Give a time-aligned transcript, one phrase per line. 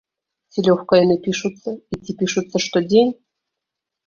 [0.53, 3.13] Ці лёгка яны пішуцца, і ці пішуцца штодзень?